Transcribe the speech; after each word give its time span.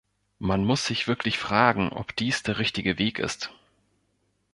Man 0.39 0.65
muss 0.65 0.87
sich 0.87 1.07
wirklich 1.07 1.37
fragen, 1.37 1.89
ob 1.89 2.15
dies 2.15 2.41
der 2.41 2.57
richtige 2.57 2.97
Weg 2.97 3.19
ist. 3.19 3.51